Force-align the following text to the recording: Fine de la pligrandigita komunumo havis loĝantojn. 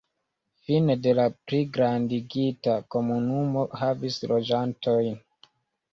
Fine 0.67 0.95
de 1.01 1.13
la 1.19 1.25
pligrandigita 1.51 2.79
komunumo 2.97 3.67
havis 3.83 4.21
loĝantojn. 4.33 5.25